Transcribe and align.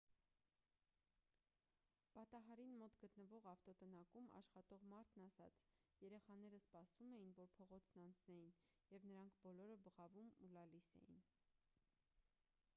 պատահարին 2.13 2.71
մոտ 2.83 2.95
գտնվող 3.03 3.49
ավտոտնակում 3.51 4.29
աշխատող 4.39 4.85
մարդն 4.93 5.25
ասաց.«երեխաները 5.27 6.61
սպասում 6.63 7.13
էին 7.19 7.37
որ 7.41 7.53
փողոցն 7.59 8.03
անցնեին 8.07 8.49
և 8.97 9.07
նրանք 9.11 9.39
բոլոր 9.45 9.85
բղավում 9.89 10.33
ու 10.47 10.51
լալիս 10.57 10.91
էին»։ 11.03 11.23